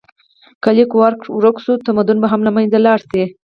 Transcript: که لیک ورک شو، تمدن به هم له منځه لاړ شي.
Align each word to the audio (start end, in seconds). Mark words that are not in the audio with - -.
که 0.63 0.69
لیک 0.77 0.91
ورک 1.39 1.57
شو، 1.63 1.73
تمدن 1.87 2.17
به 2.21 2.27
هم 2.31 2.41
له 2.47 2.51
منځه 2.55 2.77
لاړ 2.85 2.99
شي. 3.09 3.23